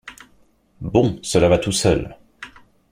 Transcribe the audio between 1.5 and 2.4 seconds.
tout seul!